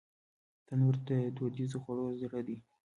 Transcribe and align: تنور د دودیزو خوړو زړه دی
تنور 0.67 0.95
د 1.09 1.09
دودیزو 1.37 1.77
خوړو 1.83 2.05
زړه 2.21 2.39
دی 2.47 2.57